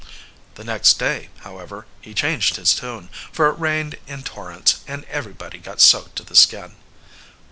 [0.55, 5.59] The next day, however, he changed his tune, for it rained in torrents, and everybody
[5.59, 6.75] got soaked to the skin.